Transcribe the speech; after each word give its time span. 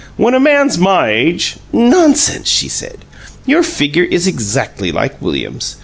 "When 0.17 0.33
a 0.33 0.39
man's 0.39 0.79
my 0.79 1.09
age" 1.11 1.57
"Nonsense!" 1.71 2.47
she 2.47 2.67
said. 2.67 3.05
"Your 3.45 3.61
figure 3.61 4.03
is 4.05 4.25
exactly 4.25 4.91
like 4.91 5.21
William's. 5.21 5.75